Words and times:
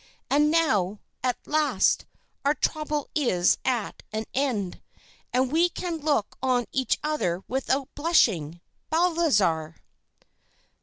And 0.31 0.49
now, 0.49 0.99
at 1.23 1.37
last, 1.45 2.07
our 2.43 2.55
trouble 2.55 3.11
is 3.13 3.59
at 3.63 4.01
an 4.11 4.25
end, 4.33 4.81
and 5.31 5.51
we 5.51 5.69
can 5.69 5.97
look 5.97 6.35
on 6.41 6.65
each 6.71 6.97
other 7.03 7.43
without 7.47 7.93
blushing. 7.93 8.61
Balthazar! 8.89 9.75